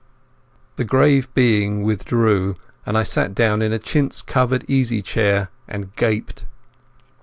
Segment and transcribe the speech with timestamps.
[0.77, 2.55] The grave being withdrew,
[2.87, 6.43] and I sat down in a chintz covered easy chair and gaped.